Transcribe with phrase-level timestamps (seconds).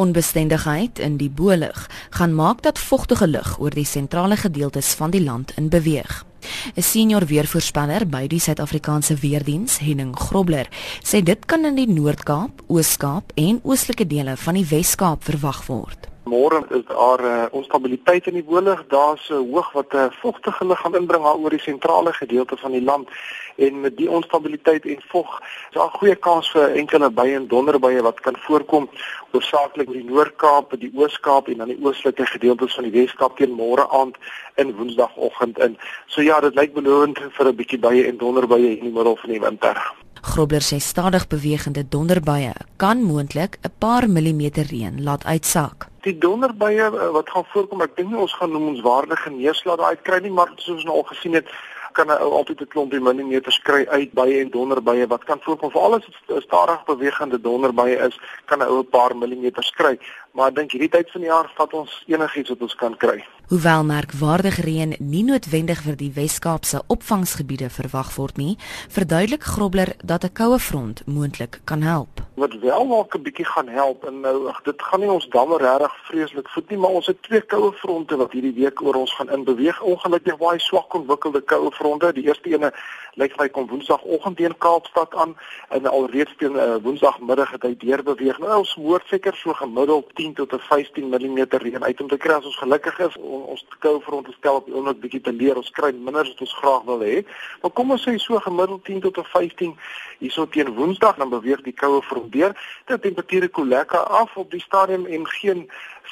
[0.00, 5.20] Onbestendigheid in die boelig gaan maak dat vogtige lug oor die sentrale gedeeltes van die
[5.20, 6.24] land in beweeg.
[6.74, 10.68] 'n Senior weervoorspeller by die Suid-Afrikaanse Weerdiens, Henning Grobler,
[11.04, 16.09] sê dit kan in die Noord-Kaap, Oos-Kaap en oostelike dele van die Wes-Kaap verwag word.
[16.30, 18.84] Môre is daar uh, onstabiliteit in die boelig.
[18.88, 22.56] Daar's 'n uh, hoog wat 'n uh, vogtige lug gaan inbring oor die sentrale gedeelte
[22.56, 23.08] van die land
[23.56, 27.48] en met die onstabiliteit en vog is daar 'n goeie kans vir enkele buie en
[27.48, 28.88] donderbuie wat kan voorkom
[29.30, 33.54] hoofsaaklik in die Noord-Kaap, die Oos-Kaap en dan die oostelike gedeeltes van die Wes-Kaap teen
[33.54, 34.16] môre aand
[34.54, 35.78] en Woensdagoggend in.
[36.06, 39.30] So ja, dit lyk belovend vir 'n bietjie buie en donderbuie in die middel van
[39.30, 39.92] die winter.
[40.22, 45.88] Grobler sê stadig bewegende donderbuie kan moontlik 'n paar millimeter reën laat uitsak.
[46.02, 50.20] Die donderbuie eh, wat gaan voorkom, ek dink nie ons gaan noemenswaardige neerslag daai kry
[50.20, 51.46] nie, maar soos ons nou al gesien het,
[51.92, 55.70] kan 'n ou altyd 'n klompie millimeters kry uit baie en donderbuie wat kan voorkom.
[55.70, 59.98] Veral as dit stadig bewegende donderbuie is, kan 'n ou 'n paar millimeters kry.
[60.32, 63.24] Maar ek dink hierdie tyd van die jaar vat ons enigiets wat ons kan kry.
[63.48, 70.24] Hoewel merkwaardige reën nie noodwendig vir die Wes-Kaapse opvangsgebiede verwag word nie, verduidelik Grobler dat
[70.24, 74.48] 'n koue front moontlik kan help wat wel dalk 'n bietjie gaan help en nou
[74.48, 77.72] ag dit gaan nie ons damme regtig vreeslik voed nie maar ons het twee koue
[77.72, 82.12] fronte wat hierdie week oor ons gaan inbeweeg ongelukkig baie swak ontwikkelde koue fronte.
[82.16, 82.70] Die eerste ene
[83.20, 85.34] lyk vir my kom woensdagoggend teen Kaapstad aan
[85.76, 88.38] en alreeds teen uh, woensdagmiddag het hy deur beweeg.
[88.42, 92.38] Nou ons hoor seker so gemiddeld 10 tot 15 mm reën uit om te kry
[92.38, 93.16] as ons gelukkig is.
[93.20, 95.58] On, ons koue fronte stel op die oomblik bietjie te leer.
[95.60, 97.20] Ons kry minder as wat ons graag wil hê.
[97.62, 99.76] Maar kom ons sê so gemiddeld 10 tot 15
[100.20, 102.54] hierso teen woensdag dan beweeg die koue front gebeur.
[102.86, 105.66] Die temperature koel lekker af op die stadium en geen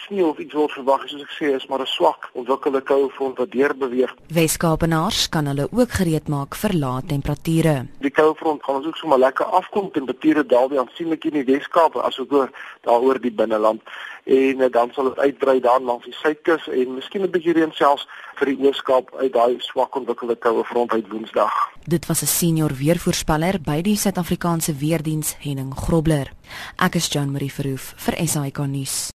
[0.07, 3.39] sneeu of iets word verwag soos ek sê is maar 'n swak ontwikkelde koue front
[3.39, 4.15] wat deur beweeg.
[4.29, 7.87] Weskaapenaars kan hulle ook gereed maak vir lae temperature.
[8.01, 9.91] Die koue front gaan ons ook sommer lekker afkom.
[9.91, 12.51] Temperature daal weer aansienlik in die Weskaap asook oor
[12.83, 13.83] daaroor die binneland
[14.25, 17.73] en uh, dan sal dit uitbrei dan langs die suidkus en miskien 'n bietjie reën
[17.73, 18.07] selfs
[18.39, 21.53] vir die Ooskaap uit daai swak ontwikkelde koue front uit Woensdag.
[21.85, 26.33] Dit was 'n senior weervoorspeller by die Suid-Afrikaanse Weerdiens Henning Grobler.
[26.77, 29.11] Ek is Jean Marie Verhoef vir SAK nuus.